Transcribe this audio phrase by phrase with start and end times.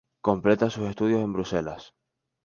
[0.23, 1.93] Completa sus estudios en Bruselas.